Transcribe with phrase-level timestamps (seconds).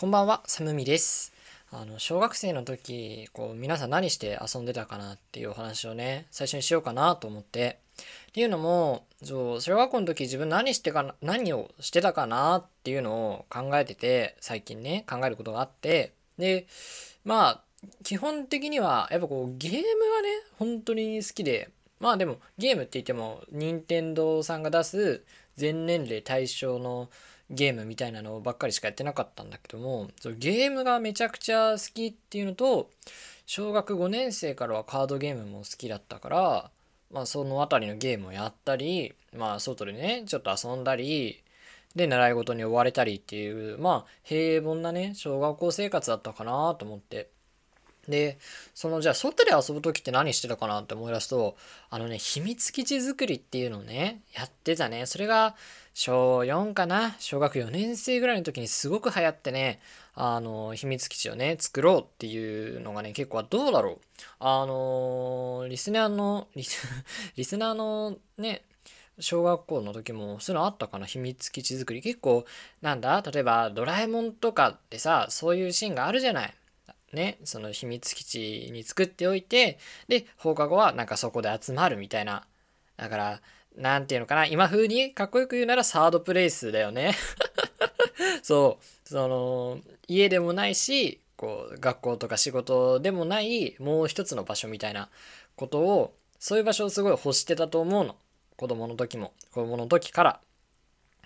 [0.00, 1.32] こんばんは、サムミです。
[1.72, 7.80] あの、小学生の時、こう、皆さん何して遊んでたかなっていうお話をね、最初にしようかなと思って。
[8.28, 16.68] っていうのも、そう、小学校の時自分何してかな、何をしてたかなっていうのを考えてて、最近ね、考えることがあって、で、
[17.24, 17.62] まあ、
[18.04, 20.28] 基本的には、やっぱこう、ゲームがね、
[20.60, 25.24] 本当に好きで、まあでも、ゲームって言っても、任天堂さんが出す
[25.56, 27.10] 全年齢対象の
[27.50, 32.90] ゲームみたいなのばっかりしかやってなかったんだけどもそゲームがめちゃくちゃ好きっていうのと
[33.46, 36.70] 小学5年生からはカードゲームも好きだったから
[37.10, 41.42] まあその辺りのゲームをやったりまあ外でねちょっと遊んだり
[41.96, 47.30] で習い事に追われたりっていうまあ平凡なね小学校生活だったかなと思って。
[48.08, 48.38] で、
[48.74, 51.56] そのじゃあ外で遊ぶ時って何してたかなって思い出すと、
[51.90, 55.06] あのね、秘密基地作りっていうのをね、やってたね。
[55.06, 55.54] それが
[55.94, 57.16] 小4かな？
[57.18, 59.80] 小学4年生ぐらいの時にすごく流行ってね、
[60.14, 63.98] あの、秘密基地をね、作ろうっていうのがね、結構どうだろう。
[64.40, 66.64] あの、リスナーの、 リ
[67.44, 68.62] スナーのね、
[69.20, 71.06] 小学校の時もそういうのあったかな？
[71.06, 72.00] 秘密基地作り。
[72.00, 72.46] 結構、
[72.80, 73.20] なんだ？
[73.20, 76.54] 例えば、ドラえもんとかってさ、そういうシーンがあるじゃない。
[77.12, 79.78] ね、その秘密基地に作っておいて、
[80.08, 82.46] で、放課後はなんかそこで集まるみたいな。
[82.96, 83.40] だから、
[83.76, 87.14] なんていうのかな、今風にかっこよく言うならサードプレイスだよね。
[88.42, 95.08] そう、その、家でもないし、こう、学校とか仕事でもない、もう一つの場所みたいな
[95.56, 98.16] ことを、そういう場所をすごい欲してたと思うの。
[98.56, 100.40] 子供の時も、子供の時から。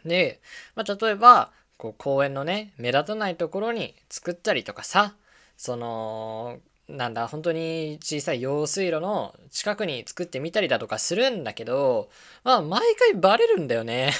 [0.05, 0.41] で、
[0.75, 5.15] まあ、例えば、こう公園のね、目立たないところに作ったりとかさ、
[5.57, 6.59] その
[6.89, 12.11] なんだ本当に小さい用水路の近くに作ってみたりだとかするんだけど
[12.45, 14.13] まあ毎回バレるんだよね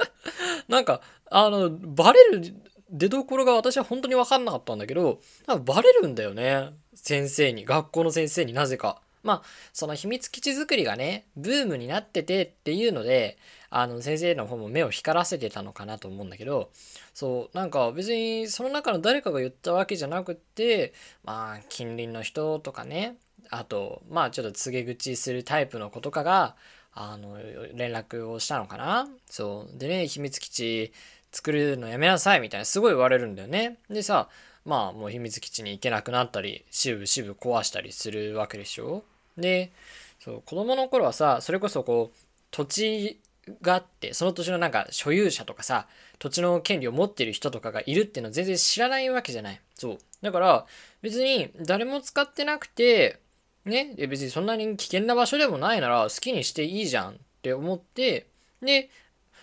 [0.68, 2.54] なんかあのバレる
[2.88, 5.20] 出どころが私は本当に分かんなかったんだけど
[5.64, 9.00] バレるんだよね先生に学校の先生になぜか。
[9.22, 13.38] まあその秘密基地作りがねブームになっててっていうので
[13.78, 16.70] あの先生の方も目を光らせてたのかなと思うんだけど
[17.12, 20.94] そうなんか別にその中の誰かが言ったわけじゃなくって
[21.24, 23.16] まあ近隣の人とかね
[23.50, 26.56] あとまあちょっと告げ口するタイプの子とかが
[26.94, 27.36] あの
[27.74, 29.06] 連絡をしたのかな。
[29.28, 29.78] そう。
[29.78, 30.92] でね秘密基地
[31.30, 33.76] 作るのやめなさいみたいなすごい言われるんだよね。
[33.90, 34.30] でさ
[34.64, 39.04] まあもう秘密基地に行けなくなったりしぶしぶ壊したりするわけでしょ。
[39.36, 39.70] で
[40.18, 42.16] そう子供の頃はさそれこそこう
[42.50, 43.20] 土地
[43.62, 45.86] があってその土地のなんか所有者とかさ
[46.18, 49.60] 土地の権利を持ってる人とかがいるっていうのは全然知らないわけじゃない。
[49.74, 49.98] そう。
[50.22, 50.66] だから
[51.02, 53.20] 別に誰も使ってなくて
[53.64, 58.26] ね別にそんなに危険な場所でもないなら好きにしていいじゃんって思って
[58.62, 58.90] で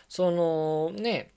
[0.09, 1.31] そのね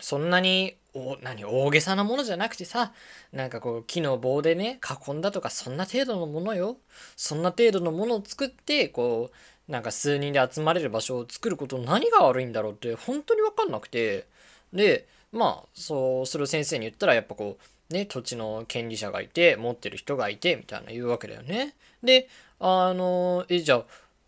[0.00, 2.92] そんなにお何大げさなものじゃなくてさ
[3.32, 6.76] なんかこう木の棒でね囲んだとかそんな程度のものよ。
[7.16, 9.36] そんな程度のものを作ってこう
[9.68, 14.26] なんか数人で集まれる場所を作ること何が悪いんだろうって本当に分かんなくて。
[14.72, 17.58] でまあそうする先生に言ったらやっぱこ
[17.90, 21.74] うね土地の権利者がいて持ってる人がいてみたいな言うわけだよね。
[22.02, 22.28] で
[22.58, 23.84] あのえじゃあ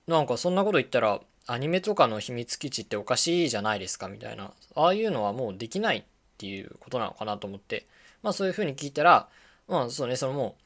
[0.06, 4.52] なんかそんなこと言ったらアニメとかの秘密基地っておかしいじゃないですかみたいな。
[4.74, 6.02] ああいうのはもうできないっ
[6.38, 7.86] ていうことなのかなと思って。
[8.22, 9.28] まあそういうふうに聞いたら
[9.68, 10.56] まあそうねそのも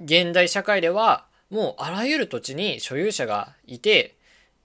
[0.00, 4.16] う現代社会ではもうあらゆる土地に所有者がいて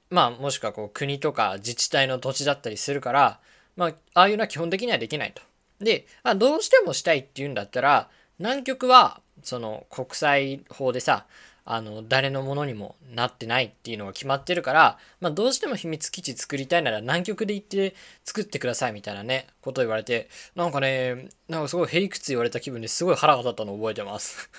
[0.09, 3.39] まあもしくはこう国とか自治体の土地だったりするから
[3.75, 5.41] まあああいうのは基本的にはできないと。
[5.79, 8.09] で、あ、どうしてもしたいっていうんだったら
[8.39, 11.25] 南極はその国際法でさ
[11.63, 24.49] あの誰のものにもなってないっていうのが決まってるから、まあ、どうしても秘密基地作りたいなら南極で行って作ってくださいみたいなねことを言われてなんかねなんかすごいへりくつ言われた気分ですごい腹が立ったのを覚えてます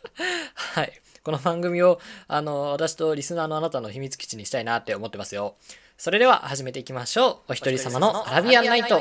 [0.54, 0.92] はい
[1.26, 1.98] この番組を、
[2.28, 5.56] あの、私とリスナーのあなたの秘密基地にしたいなって思ってますよ。
[5.98, 7.50] それでは始めていきましょう。
[7.50, 9.00] お一人様のアラビアンナイト。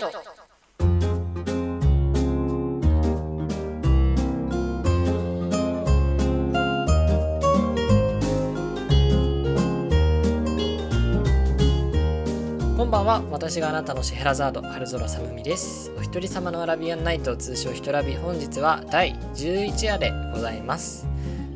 [12.75, 21.07] こんばんは私があなたのシェヘラザード春空さむみですお一人様のアラビアンナイト通称ひとラビ本日は第11夜でございます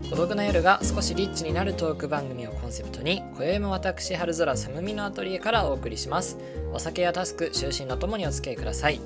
[0.10, 6.38] 孤独な夜が少しリッチになるトーク番組をコンセプトに今宵も私春空さむみのアトリエからお送りします。
[6.74, 9.00] お酒やタスク就寝のともにお付き合いください。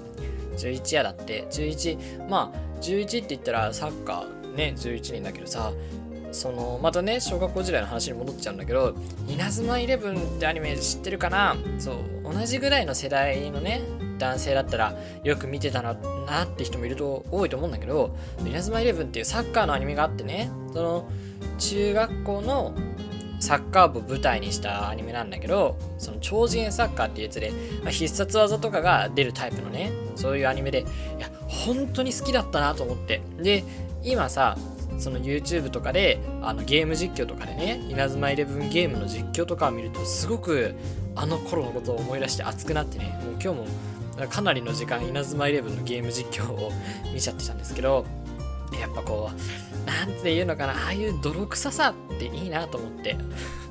[0.58, 1.46] 11夜だって。
[1.52, 5.74] 11まあ11って言ったらサッカーね11人だけどさ
[6.32, 8.96] そのまたね小学校時代の話に戻っちゃうんだけど
[9.28, 11.56] 「稲妻イレブン」ってアニメ知ってるかな？
[11.80, 11.98] そう
[12.34, 13.82] 同じぐらいの世代のね
[14.18, 18.16] 男性だったらよく見てたななって人もいると多いと思うんだけど
[18.46, 21.10] 稲妻イレブンっていうサッカーのアニメがあってねその
[21.58, 22.74] 中学校の
[23.40, 27.52] サッカー部舞台にしたアニメなんだけどその超次元サッカーっていうやつで、
[27.84, 30.86] まあ、必殺技とかが出るタイプのねそういうアニメで
[31.18, 33.22] いや本当に好きだったなと思って。
[33.38, 33.64] で
[34.04, 34.58] 今さ
[35.00, 40.76] その YouTube とかであのゲーム実況とかでね稲妻イレブンゲームの実況とかを見るとすごく
[41.16, 43.66] あの頃のことを思い出して熱くなってねもう今日も
[44.30, 46.72] かなりの時間稲妻イレブンのゲーム実況を
[47.14, 48.06] 見ちゃってたんですけど
[48.80, 53.18] やっぱこうなんていうのかなああいう泥臭さっていいなと思って。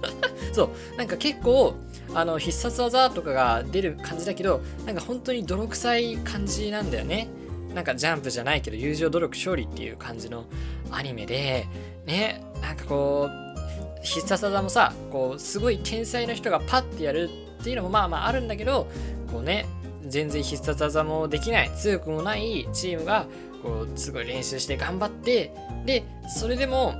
[0.52, 1.74] そうなんか結構
[2.14, 7.28] あの必殺技とかが出る感じだけどなんか本当に泥臭い感じなんだよね。
[7.74, 10.44] なんかジャンプじゃないけど友情努力勝利っていう感じの
[10.90, 11.66] アニメで
[12.04, 17.30] ねなんかこう必殺技もさこうすごい天才の人がパッてやる
[17.60, 18.88] っていうのもまあまああるんだけど
[19.32, 19.64] こうね
[20.06, 23.26] 全然必殺技もできない強くもないチームが
[23.62, 25.54] こうすごい練習して頑張って
[25.87, 26.94] でそれでも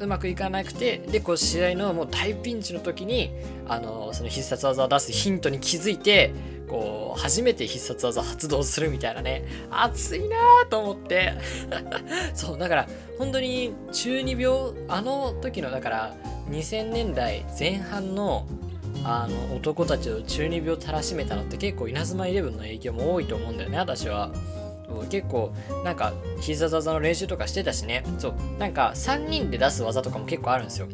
[0.00, 3.30] うまくいかなくてでこう試合のもう大ピンチの時に
[3.66, 6.32] あのその必殺技を出すヒントに気づいて
[6.68, 11.32] こう初めて必殺技発動するみたいなね熱いなーと思って。
[12.34, 12.88] そうだから
[13.18, 16.14] 本当に中二病あの時のだから
[16.50, 18.46] 2000年代前半の
[19.04, 24.30] あの男たちを中二病たらしめたのって結構稲妻イレブンの影響も多いと思うんだよね私は。
[25.10, 25.52] 結構
[25.84, 28.04] なんか必殺技の練習とかしてたしね。
[28.18, 28.34] そう。
[28.58, 30.88] なんか3人で出す技とかも結構あるんですよ。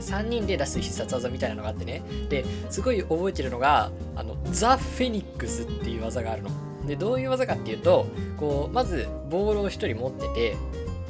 [0.00, 2.02] 3人で出す必殺技みたいなのがあってね。
[2.28, 6.50] ですごい覚えてるのがあのザ・フェニックスっていう技があるの。
[6.86, 8.06] でどういう技かっていうと
[8.38, 10.56] こうまずボールを1人持ってて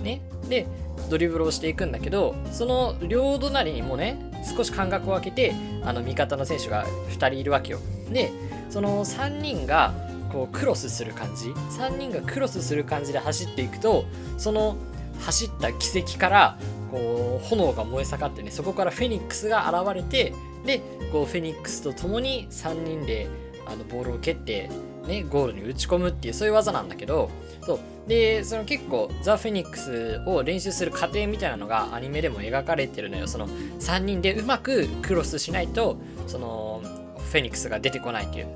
[0.03, 0.21] ね。
[0.49, 0.67] で
[1.09, 5.55] ドリブルをしていくんだけどその両隣にもね少し間隔を空けて
[5.85, 7.79] あの味方の選手が2人いるわけよ。
[8.11, 8.31] で
[8.69, 9.95] その3人が
[10.33, 14.05] こうクロスする感じ3人がクロスする感じで走っていくと
[14.39, 14.77] その
[15.21, 16.59] 走った軌跡から
[16.91, 20.33] こう炎が燃え盛ってねそこからフェニックスが現れて
[20.65, 20.81] で
[21.13, 23.29] こうフェニックスと共に3人で
[23.67, 24.71] あのボールを蹴って
[25.07, 27.31] ねゴールに打ち込むっていうそういう技なんだけど
[27.71, 35.97] そうでその結構ザ・フェニックスを練習する過程みたいなのがアニメでも描かれてるのよその3人でうまくクロスしないと
[36.27, 36.83] その
[37.31, 38.49] フェニックスが出てこないっていう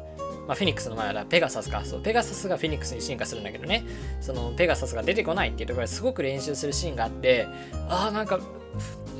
[0.48, 1.86] まあ、フェニックスの前はペガサスか。
[1.86, 3.82] そう、ペガサスがフェニックスに進化するんだけどね、
[4.20, 7.48] そのペガサスが出てこないっていうところですごく練習するシーンがあって、
[7.88, 8.38] ああ、なんか、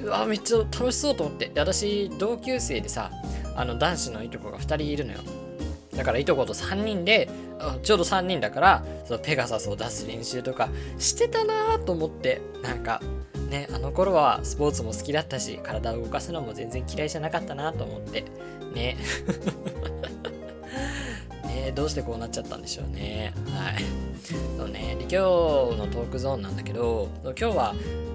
[0.02, 1.46] うわ、めっちゃ楽しそうと思って。
[1.46, 3.10] で、私、同級生でさ、
[3.56, 5.20] あの、男子のいとこが2人いるのよ。
[5.96, 7.28] だからいとこと3人で、
[7.82, 10.68] ちょうど3人だから、そのペガサスを出す練習とか
[10.98, 13.00] してたなと思って、なんか、
[13.48, 18.24] ね、あの頃はスポーツも好きだったし、体を動かすのも全然嫌いじゃなかったなと思って、
[18.74, 18.96] ね。
[21.74, 23.32] どうしてこうなっちゃったんでしょうね。
[23.50, 23.82] はい。
[24.56, 27.74] そうね、で今日のトークゾーンなんだけど、今日は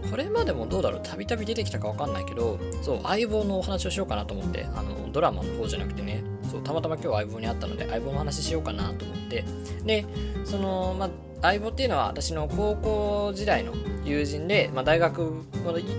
[0.10, 9.46] これまでもどうだろう、たびたび出てきたかわかんないけど、そう、相棒のお話をしようかなと思って、あの、ドラマの方じゃなくてね、そう、たまたま今日相棒に会ったので、相棒の話しようかなと思って、
[9.86, 10.06] で、
[10.46, 11.10] その、まあ、
[11.42, 13.74] 相棒っていうのは私の高校時代の
[14.04, 15.44] 友人で、まあ、大学、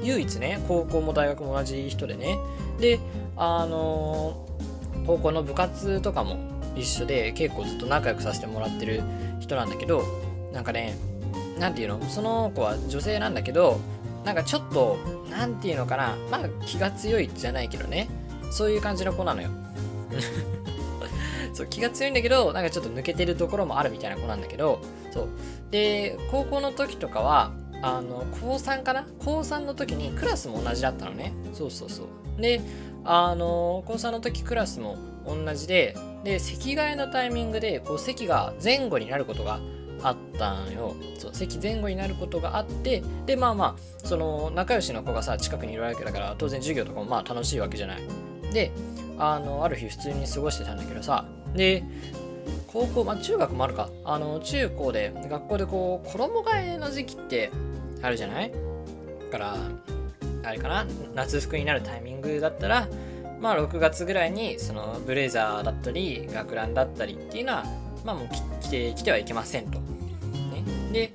[0.02, 2.36] 唯一ね、高校も大学も同じ人でね、
[2.80, 2.98] で、
[3.36, 4.46] あの
[5.06, 6.36] 高校の部活とかも
[6.76, 9.02] 一緒で結構ずっと仲良くさせてもらってる
[9.40, 10.04] 人なんだけど
[10.52, 10.94] なんかね
[11.58, 12.04] 何て言うの？
[12.06, 13.80] その子は女性なんだけど
[14.26, 14.98] なんかちょっと
[15.30, 16.16] 何て言うのかな？
[16.30, 18.08] まあ気が強いじゃないけどね。
[18.50, 19.48] そういう感じの子なのよ。
[21.52, 25.28] そう気が強いんだけどなんかちょっと抜けてるところもあるみたいな子なんだけどそう。
[25.70, 27.52] で高校の時とかは
[27.82, 29.06] あの高3かな？
[29.24, 31.32] 高3の時にクラスも同じだったのね。
[31.54, 32.04] そうそうそ
[32.38, 32.40] う。
[32.40, 32.60] で
[33.04, 39.60] あの高3の時クラスも同じでで席替えのタイミングでこう席が前後になることが
[40.02, 40.94] あったんよ。
[41.18, 48.02] そう席前後になることがあってでまあまあその仲良しの子がさ近くにいるわけだから当然授業とかもまあ楽しいわけじゃない。
[48.52, 48.72] で
[49.20, 51.24] あのある日普通に過ごしてたんだけどさ。
[51.54, 51.84] で
[52.72, 53.90] 高校まあ中学もあるか。
[54.04, 57.50] あの中高で学校でこう衣替えの時期って
[58.02, 58.50] あるじゃない？
[58.50, 58.58] だ
[59.30, 59.56] から
[60.44, 60.86] あれかな？
[61.14, 62.88] 夏服になるタイミングだったら
[63.40, 67.64] まあ6月ぐらいにそのブレザーだったり学ランだったりっていうのは
[68.04, 68.28] まあもう
[68.62, 69.80] 着て着てはいけませんと。
[69.80, 71.12] ね、で、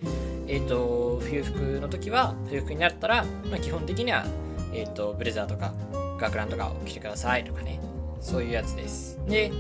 [0.48, 4.26] えっ、ー、と冬服の時は冬服になったら、まあ、基本的には、
[4.74, 5.74] えっ、ー、とブレザーとか
[6.20, 7.80] 学ランとかを着てくださいとかね。
[8.26, 9.20] そういうやつです。
[9.28, 9.52] で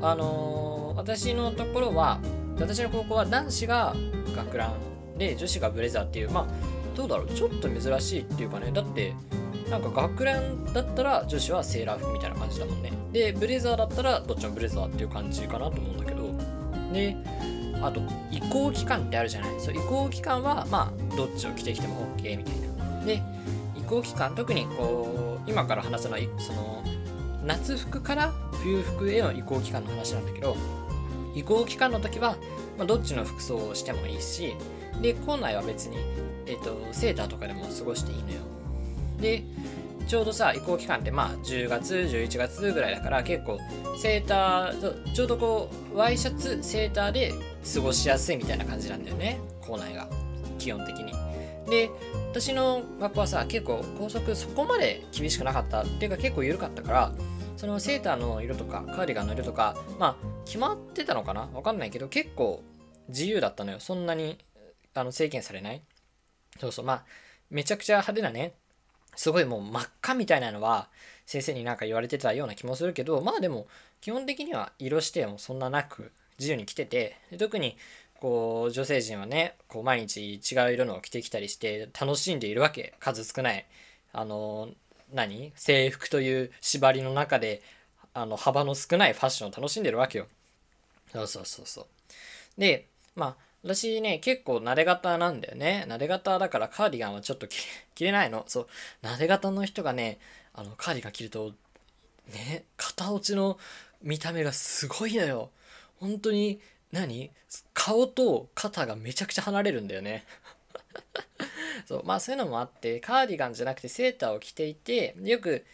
[0.00, 2.18] あのー、私のところは
[2.58, 3.94] 私の高校は男子が
[4.34, 4.68] 学ラ
[5.14, 6.46] ンで女子がブレザーっていうまあ
[6.96, 7.28] どうだろう。
[7.28, 8.72] ちょっと珍しいっていうかね。
[8.72, 9.12] だって
[9.70, 12.90] なんか学ランだったら女子はセーラー服みたいな感じだもんね。
[13.12, 16.32] でブレザーだったらどっちもブレザーっていう感じかなと思うんだけど。
[16.92, 17.16] で
[17.82, 19.50] あと移行期間ってあるじゃない。
[19.60, 23.04] そう移行期間はまあどっちを着てきても OK みたいな。
[23.04, 23.22] で
[23.76, 26.82] 移行期間特にこう今から話すのはその
[27.46, 30.56] 夏服から冬服への移行期間の話なんだけど
[31.34, 32.36] 移行期間の時は、
[32.76, 34.54] まあ、どっちの服装をしてもいいし
[35.00, 35.98] で校内は別に、
[36.46, 38.36] えーと、セーターとかでも過ごしていいのよ。
[39.20, 39.44] で
[40.06, 43.58] ちょうどさ移行期間ってまあ10月11月ぐらいだから結構
[44.00, 47.34] セーターちょうどこうワイシャツセーターで
[47.74, 49.40] 過ごしやすいみたいな感じなんだよね。
[49.60, 50.08] 校内が。
[50.58, 51.12] 基本的に。
[51.68, 51.90] で
[52.30, 57.12] 私の学校はさ結構校則そこまで厳しくなかったっていうか結構緩かったから
[57.56, 61.48] そのセーターの色とかカーディガンの色とかまあ決まってたのかな？
[61.54, 62.62] わかんないけど結構
[63.08, 63.80] 自由だったのよ。
[63.80, 64.38] そんなに
[64.94, 65.82] あの制限されない。
[66.60, 66.84] そうそう。
[66.84, 67.04] まあ
[67.50, 68.54] めちゃくちゃ派手なね
[69.14, 70.88] すごいもう真っ赤みたいなのは
[71.24, 73.66] 先生になんか言われてたような気もするけどまあでも
[74.00, 77.76] 基本的には色指定もそんななく自由に着てて特に
[78.20, 82.94] こう女性陣はねこう毎日違う色のを着てきたりして楽しんでいるわけ。
[83.00, 83.66] 数少ない。
[84.12, 84.68] あの
[85.12, 85.52] 何？
[85.56, 87.62] 制服という縛りの中で
[88.14, 90.26] あの幅の少ないファッションを楽しんでるわけよ。
[91.12, 91.86] そうそうそうそう。
[92.60, 95.84] で、まあ私ね、結構撫で型なんだよね。
[95.88, 97.56] 撫で型だからカーディガンはちょっと着
[98.04, 98.44] れないの。
[98.46, 98.68] そう。
[99.02, 100.18] 撫で型の人がね、
[100.54, 101.52] あの、カーディガン着ると、
[102.28, 103.58] ね、肩落ちの
[104.02, 105.50] 見た目がすごいのよ。
[105.98, 106.60] 本当に
[106.92, 107.30] 何、
[107.74, 110.24] 顔と肩がめちゃくちゃ離れるんだよね。
[111.86, 115.64] そうまあそういうのもあってカーディガンじゃなくてセーターを着ていてよく、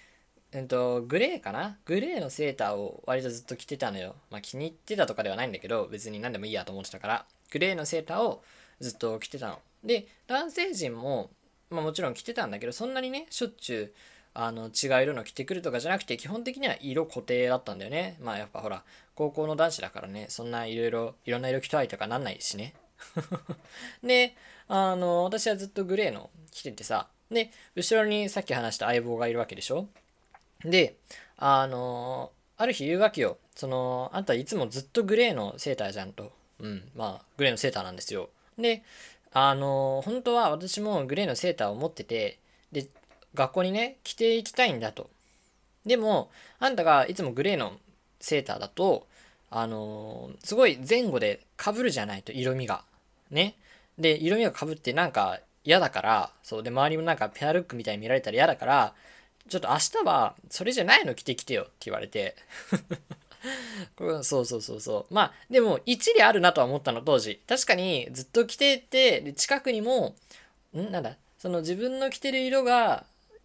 [0.52, 1.78] えっと、グレーかな？
[1.86, 4.14] グレーのセーターを割とずっと着てたのよ。
[4.30, 8.42] まあ気に入ってたとかではないんだけど別に何でもいいやと思ってたからグレーのセーターを
[8.78, 9.58] ずっと着てたの。
[9.82, 11.30] で男性陣も、
[11.70, 13.92] まあ、もちろん着てたんだけどそんなにねしょっちゅう
[14.34, 18.18] あの違う色の着てくるとかじゃなくて基本的には色固定だったんだよね。
[18.20, 22.74] まあやっぱほら高校の男子だからねそんないろいろいろんな色着たいとかなんないしね。
[24.02, 24.34] で
[24.68, 29.88] あの、私はずっとグレーの着ててさ、で、後ろにさっき話した相棒がいるわけでしょ？
[30.64, 30.96] で、
[31.36, 33.38] あの、ある日言うわけよ。
[33.54, 36.32] その、あんたいつもずっとグレーのセーターじゃんと。
[36.60, 38.30] うん、まあ、グレーのセーターなんですよ。
[38.56, 38.82] で、
[39.32, 42.38] あの、本当は私もグレーのセーターを持ってて、
[42.70, 42.86] で、
[43.34, 45.10] 学校にね、着ていきたいんだと。
[45.84, 46.30] でも、
[46.60, 47.78] あんたがいつもグレーの
[48.20, 49.06] セーターだと、
[49.54, 52.84] あのすごい前後で被るじゃないと、色味が。
[53.32, 53.56] ね。
[53.98, 58.94] で、色味がかぶってなんか嫌だから、そう、で、周りもなんかペアルックみたいに見られたら嫌だから、
[59.48, 62.36] ちょっと明日はそれじゃないの着てきてよって言われて
[64.22, 65.14] そうそうそうそう。
[65.14, 67.42] まあ、でも一理あるなとは思ったの、当時。
[67.48, 70.14] 確かにずっと着てて、で近くにも、
[70.74, 70.90] ん？
[70.90, 73.04] なんだ、その自分の着てる色が、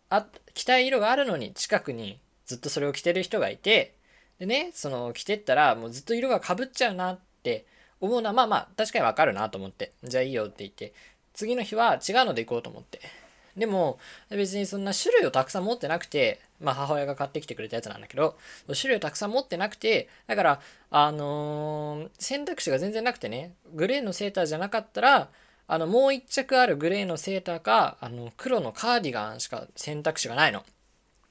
[0.10, 3.96] あ、着たい色があるのに近くにずっとそれを着てる人がいて、
[4.39, 7.65] でね、その着てったらもうずっと色がかぶっちゃうなって
[8.01, 9.92] 思うのはまあまあ確かにわかるなと思って。
[10.04, 10.94] じゃあいいよって言って。
[11.34, 13.00] 次の日は違うので行こうと思って。
[13.58, 13.98] でも
[14.30, 18.38] 別にそんな種類をたくさん持ってなくてまあ母親が買ってきてくれたやつなんだけど
[18.80, 20.62] 種類をたくさん持ってなくてだから
[20.92, 25.30] あのー、選択肢が全然なくてねグレーのセーターじゃなかったら
[25.68, 30.63] あのもう一着あるグレーのセーターかあの黒のカーディガンしか選択肢がないの。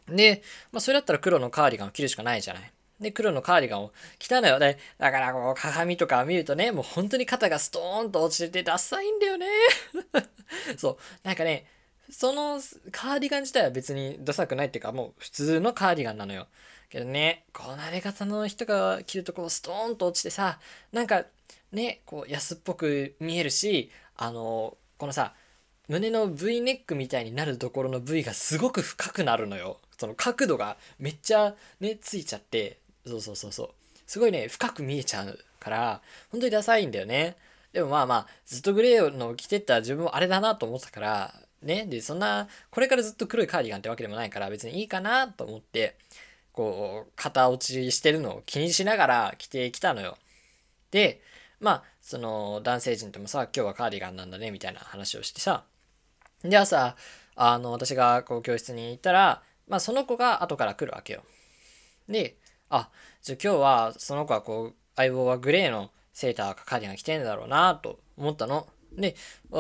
[0.09, 0.43] で、
[0.73, 2.73] まあ、それだったら黒のカーディガンを着るしかないじゃない。
[3.01, 4.79] で、黒のカーディガンを着たのよね。
[4.99, 9.47] だからこう鏡とか見るとね、もう本当に肩がストーンと落ちててダサいんだよね。
[10.79, 10.99] そう。
[11.23, 11.67] なんかね、
[12.11, 12.61] その
[12.93, 16.47] カーディガン自体は別にダサくないっていうか、もう普通のカーディガンなのよ。
[16.89, 20.59] けどね、こう慣れ方の人が着るとこうストーンと落ちてさ、
[20.93, 21.25] なんか
[21.73, 25.35] ね、こう安っぽく見えるし、あの、このさ、
[25.89, 29.79] 胸の V ネックみたいになるところの V がすごく深くなるのよ。
[29.99, 33.71] その角度がめっちゃね、ついちゃって、そうそうそうそう。
[34.07, 37.37] すごいね、深く見えちゃうから、本当にダサいんだよね。
[37.73, 45.97] でもまあまあ、ずっとグレーの着てた自分もあれだなと思ったから、ね、で、そんな、これからずっと黒いカーディガンってわけでもないから別にいいかなと思って、
[46.53, 50.17] こう、型落ちしてるのを気にしながら着てきたのよ。
[50.91, 51.21] で、
[51.61, 55.65] まあ、その男性陣ともさ、今日はカーディガンなんだね、みたいな話をしてさ、
[56.43, 56.97] で、朝、
[57.35, 61.23] あの、私がこう教室に行ったら、まあその子が後から来るわけよ。
[62.09, 62.37] で、
[62.71, 62.91] あ、
[63.23, 68.67] じゃあ今日はその子はこう、相棒はグレーのセーターかカーディガン着てんだろうなと思ったの。
[68.93, 69.15] で、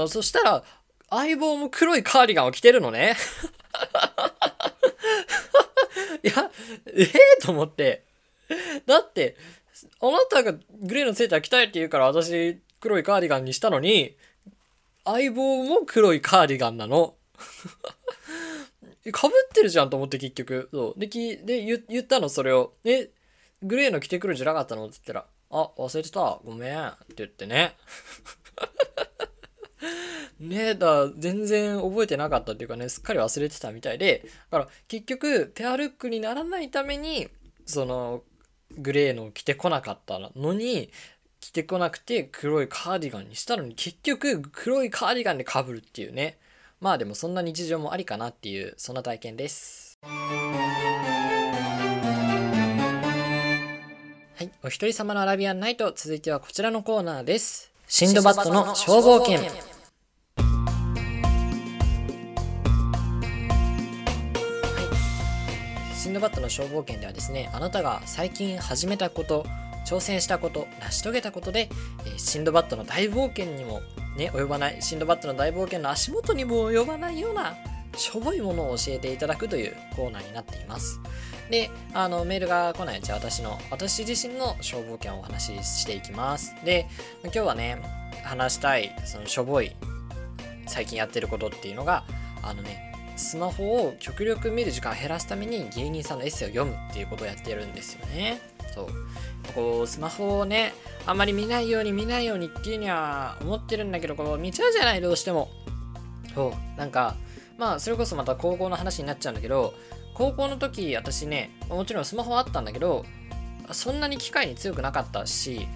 [0.08, 0.64] そしたら、
[1.10, 3.16] 相棒も黒いカーディガンを着てるのね。
[6.22, 6.50] いや、
[6.86, 8.04] ええー、と思って。
[8.86, 9.36] だって、
[10.00, 14.16] あなたがグレーのセーター着たいって言うから私黒いカーディガンにしたのに、
[15.04, 17.14] 相棒も黒いカーディガンなの。
[19.12, 20.68] かぶってるじゃんと思って結局。
[20.72, 21.00] そう。
[21.00, 22.74] で、きで言言ったの、それを。
[22.84, 23.10] え、
[23.62, 26.40] グレーの着てくるんじゃなかったのって言ったら、あ、忘れてた。
[26.44, 26.86] ごめん。
[26.86, 27.74] って言ってね。
[30.40, 37.28] ねえだ、全然覚えてなかったっていうかね、すっかり忘れてたみたいで、だから結局、ペアルックにならないために、
[37.64, 38.22] その、
[38.78, 40.90] グレーの着てこなかったのに、
[41.40, 46.38] 着てこなくて黒いカーディガンにしたのに結局黒いカーディガンでかぶるっていうね。
[46.86, 49.98] まあでもそんな日常もありかなっていう、そんな体験です。
[50.04, 50.08] は
[54.38, 54.52] い。
[54.62, 57.72] お一人様のアラビアンナイト、続いてはこちらのコーナーです。
[57.88, 59.40] シンドバッドの消防犬。
[65.92, 69.44] シンドバッドの消防犬ではですね、あなたが最近始めたこと、
[69.88, 71.68] 挑戦したこと、成し遂げたことで、
[72.04, 73.82] えー、シンドバッドの大冒険にも
[74.16, 77.54] ね、及ばない、シンドバッドの大冒険の足元にも及ばないような、
[77.96, 81.00] しょぼいものを教えていただくというコーナーになっています。
[81.50, 86.54] で、あの、メールが来ないうちは私の、私自身の消防犬をお話ししていきます。
[86.64, 86.88] で、
[87.24, 87.80] 今日はね、
[88.24, 89.76] 話したい、そのしょぼい、
[90.66, 92.04] 最近やってることっていうのが、
[92.42, 98.40] あのね、スマホを極力見る時間を減らすために芸人さんのエッセイを読むっていうことをやってるんですよね。
[98.76, 98.86] そう。
[99.54, 100.72] こう、スマホをね、
[101.06, 105.48] あんまり見ないように見ないようにっていうには思ってるんだけど、こう、見ちゃうじゃない、どうしても。
[106.34, 106.78] そう。
[106.78, 107.16] なんか、
[107.58, 109.74] まあ、それこそまた高校の話になっちゃうんだけど、
[110.14, 113.04] 高校の時、私ね、もちろんスマホあったんだけど、
[113.72, 115.66] そんなに機械に強くなかったし、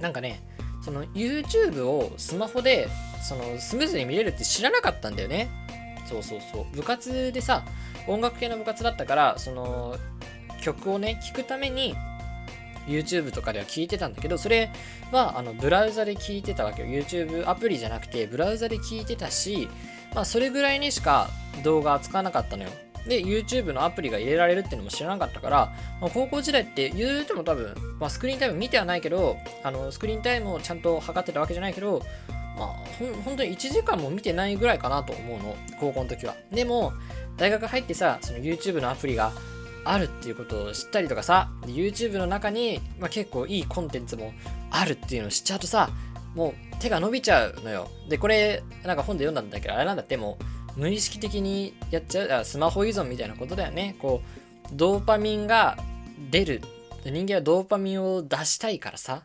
[0.00, 0.42] なんかね、
[0.82, 2.88] その YouTube をスマホで
[3.26, 5.48] そのスムーズに見れるって知らなかったんだよね。
[6.08, 6.76] そうそうそう。
[6.76, 7.64] 部活でさ、
[8.06, 9.96] 音楽系の部活だったから、その
[10.62, 11.96] 曲をね、聴くために
[12.86, 14.70] YouTube とかでは聞いてたんだけど、それ
[15.12, 16.88] はあのブラウザで聞いてたわけよ。
[16.88, 19.68] YouTube アプリじゃなくて、ブラウザで聞いてたし、
[20.14, 21.28] まあそれぐらいにしか
[21.62, 22.70] 動画使わなかったのよ。
[23.08, 32.02] で、YouTube のアプリが入れられるっていうのも知らなかったから、まあ、高校時代って言うても多分、まあ、スクリーンタイム見てはないけど、あのスクリーンタイムをちゃんと測ってたわけじゃないけど、
[32.58, 36.34] まあ、ほ本当に1時間も見てないぐらいかなと思うの、高校の時は。
[36.50, 36.92] でも、
[37.36, 39.32] 大学入ってさ、その YouTube のアプリが
[39.90, 44.32] あるっていうことを知ったりとかさ、YouTube の中に、まあ、結構いいコンテンツも
[44.70, 45.90] あるっていうのを知っちゃうとさ、
[46.34, 47.88] もう手が伸びちゃうのよ。
[48.08, 50.38] で、これ、なんか本で読んだんだけど、あれなんだっても
[50.76, 53.96] う、無意識的にやっちゃう、スマホ依存みたいなことだよね。
[53.98, 55.78] こう、ドーパミンが
[56.30, 56.62] 出る。
[57.04, 59.22] 人間はドーパミンを出したいからさ。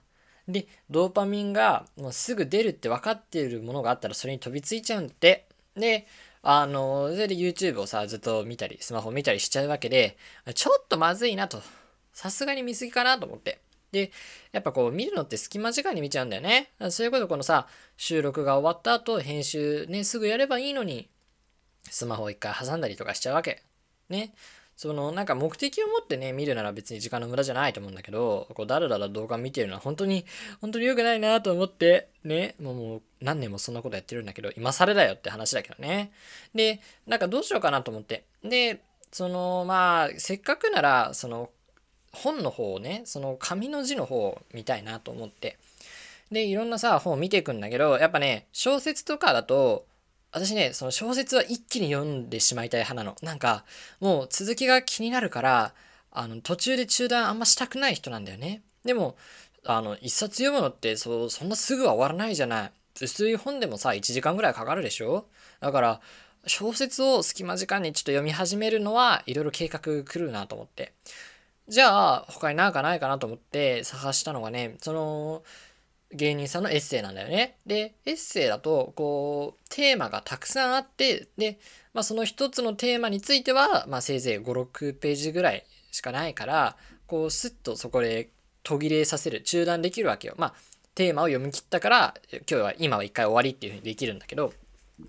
[0.47, 5.47] で、ドーパミンがもうすぐ出るって分かっているものがあったらそれに飛びついちゃうんって。
[5.75, 6.07] で、
[6.43, 10.17] あの、それで YouTube をさ、ずっと見たり、スマホ見たりしちゃうわけで、
[10.55, 11.61] ちょっとまずいなと。
[12.13, 13.59] さすがに見過ぎかなと思って。
[13.91, 14.11] で、
[14.51, 16.71] やっぱこう見るのって隙間時間に見ちゃうんだよね。
[16.89, 21.09] そういうことこのさ、収録が終わった後、編集ね、すぐやればいいのに、
[21.89, 23.63] スマホを一回挟んだりとかしちゃうわけ。
[24.09, 24.33] ね。
[24.75, 30.25] そのなんか目的を持ってね、見るなら別に時間の無駄じゃないと思うんだけど、こうだらだら動画見てるのは本当に、
[30.59, 36.11] 本当に良くないなと思って、ね、もう何年もそんなことやってるんだけど、今更だよって話だけどね。
[36.55, 38.25] で、なんかどうしようかなと思って。
[38.43, 38.81] で、
[39.11, 41.49] そのまあ、せっかくなら、その
[42.11, 45.57] 本の方をね、その紙の字の方を見たいなと思って。
[46.31, 49.85] で、いろんなさ、本を見ていくんだけど、やっぱね、小説とかだと、
[50.31, 53.17] 私ね、その小説は一気に読んでしまいたい派なの。
[53.21, 53.65] なんか、
[53.99, 55.73] もう続きが気になるから、
[56.11, 58.61] あの、途中で中断あんましたくない人なんだよね。
[58.85, 59.15] でも、
[59.65, 62.71] あの、一冊読むのってそう、そんなすぐは終わらないじゃない。
[63.01, 65.25] 薄い本でもさ、1時間ぐらいかかるでしょ？
[65.59, 66.01] だから、
[66.47, 70.93] 小説を隙間時間にちょっと読み始めるのはいろいろ計画来るなと思って。
[71.67, 75.43] じゃあ、他になんかないかなと思って探したのがね、その、
[76.13, 77.57] 芸人さんのエッセイなんだよね。
[77.65, 81.59] で、エッセイだと、こう、テーマがたくさんあって、で、
[81.93, 88.29] まあ、その一つのテーマについては、まあ、せいぜい5、6ページぐらいしかないから、こう、スッとそこで
[88.63, 90.35] 途切れさせる、中断できるわけよ。
[90.37, 90.53] まあ、
[90.95, 94.53] テーマを読み切ったから、今日は、今は一回終わりっていうふうにできるんだけど、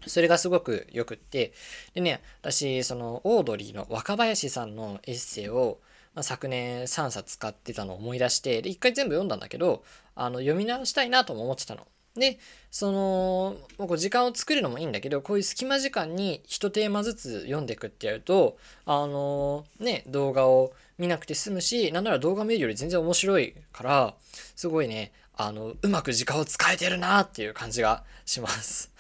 [0.07, 1.53] それがすごくよくって、
[1.95, 5.81] でね、私、その、オードリーの若林さんのエッセイを、
[6.15, 11.87] ま、昨年3冊使ってたのを思い出して、で、一回全部読んだんだけど、あの、読み直したいなとも思ってたの。
[12.15, 12.39] で、
[12.71, 24.15] その、もうこう時間を作るのもいいんだけど、こういう隙間時間に一テーマずつ読んでいくってやると、あのね、動画を見なくて済むし、なんなら動画見るより全然面白いから、
[24.57, 28.93] すごいね、あの、うまく時間を使えてるなっていう感じがします。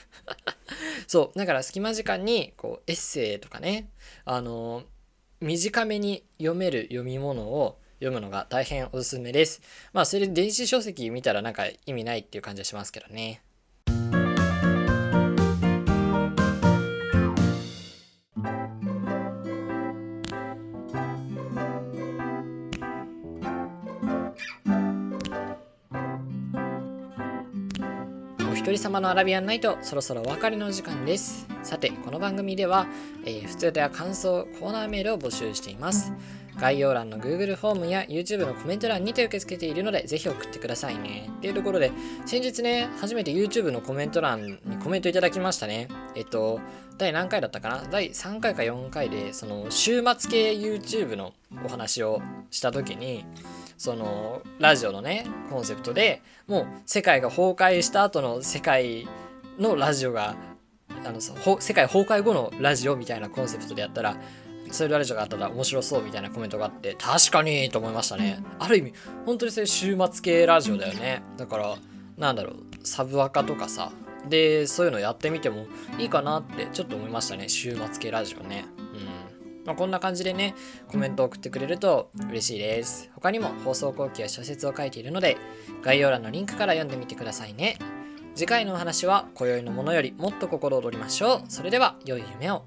[1.06, 3.90] そう、だから隙間時間に、こう、エッセイとかね、
[4.24, 4.84] あの
[5.40, 9.62] 短めに読める読み物を読むのが大変おすすめです。
[9.92, 13.42] まあ、それで電子書籍見たらなんか意味ないっていう感じはしますけどね。
[28.54, 32.86] 一人様のアラビアンナイトそろそろお別れの時間ですさてこの番組では、
[33.24, 36.12] えー、普通では感想コーナーメールを募集しています
[36.62, 41.28] 概要欄の Google フォームや YouTube のコメント欄にて受け付けているのでぜひ送ってくださいね。
[41.38, 41.90] っていうところで
[42.24, 45.88] 先日ね初めて YouTube のコメント欄にコメントいただきましたね。
[46.14, 46.60] えっと
[46.98, 47.82] 第何回だったかな？
[47.90, 51.32] 第3回か4回でその週末系 YouTube の
[51.64, 52.22] お話を
[52.52, 53.24] した時に
[53.76, 59.08] そのラジオのねコンセプトでもう世界が崩壊した後の世界
[59.58, 60.36] のラジオが
[61.04, 64.16] あの世界崩壊後のラジオみたいなコンセプトでやったら
[64.72, 68.92] そういうラジオがあったら面白そうみたいなコメントがあって確かにと思いましたねある意味
[69.26, 71.76] 本当にそういう週末系ラジオだよねだから
[72.16, 73.92] なんだろうサブアカとかさ
[74.28, 75.66] でそういうのやってみても
[75.98, 78.66] いいかなってちょっと思いましたね週末系ラジオね
[79.64, 80.54] まあ、こんな感じでね、
[80.88, 83.10] コメントを送ってくれると嬉しいです。
[83.14, 85.36] 他にも放送後期や小説を書いているので、
[85.82, 87.78] 概要欄のリンクから読んでみてくださいね。
[88.34, 91.42] 次回のお話は、今宵のものよりもっと心躍りましょう。
[91.48, 92.64] それでは、良い夢を。